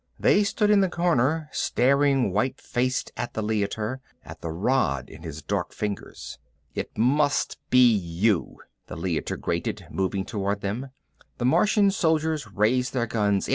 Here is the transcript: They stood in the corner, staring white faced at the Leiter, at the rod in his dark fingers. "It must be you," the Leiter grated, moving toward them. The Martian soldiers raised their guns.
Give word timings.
They 0.19 0.43
stood 0.43 0.71
in 0.71 0.81
the 0.81 0.89
corner, 0.89 1.47
staring 1.51 2.31
white 2.33 2.59
faced 2.59 3.11
at 3.15 3.35
the 3.35 3.43
Leiter, 3.43 4.01
at 4.25 4.41
the 4.41 4.49
rod 4.49 5.11
in 5.11 5.21
his 5.21 5.43
dark 5.43 5.73
fingers. 5.75 6.39
"It 6.73 6.97
must 6.97 7.59
be 7.69 7.91
you," 7.97 8.57
the 8.87 8.95
Leiter 8.95 9.37
grated, 9.37 9.85
moving 9.91 10.25
toward 10.25 10.61
them. 10.61 10.89
The 11.37 11.45
Martian 11.45 11.91
soldiers 11.91 12.47
raised 12.51 12.93
their 12.93 13.05
guns. 13.05 13.47